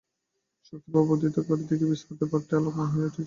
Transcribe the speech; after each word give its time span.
শক্তিপ্রবাহ 0.65 1.03
বর্ধিত 1.09 1.35
কর, 1.47 1.57
দেখিবে 1.69 1.93
ইস্পাতের 1.97 2.27
পাতটি 2.31 2.53
আলোকময় 2.55 2.89
হইয়া 2.91 3.07
উঠিয়াছে। 3.07 3.19